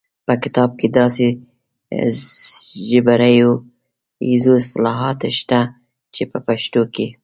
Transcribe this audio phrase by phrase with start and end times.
[0.25, 1.25] په کتاب کې داسې
[2.89, 5.59] ژبپوهنیز اصطلاحات شته
[6.13, 7.07] چې په پښتو کې